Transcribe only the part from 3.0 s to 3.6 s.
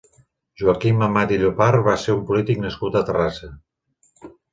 Terrassa.